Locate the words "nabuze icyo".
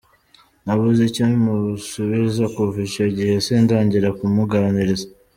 0.65-1.25